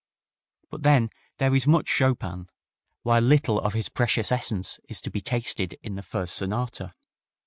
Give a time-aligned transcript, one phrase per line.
[0.71, 2.49] But then there is much Chopin,
[3.03, 6.95] while little of his precious essence is to be tasted in the first sonata.